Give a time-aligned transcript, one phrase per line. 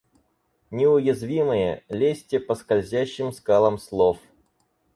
[0.71, 4.17] Неуязвимые, лезьте по скользящим скалам слов.